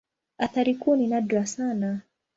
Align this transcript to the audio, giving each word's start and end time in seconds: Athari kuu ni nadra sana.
Athari 0.37 0.75
kuu 0.75 0.95
ni 0.95 1.07
nadra 1.07 1.45
sana. 1.45 2.01